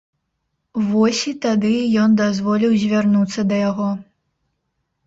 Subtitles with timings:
[0.87, 3.89] Вось і тады ён дазволіў звярнуцца да яго.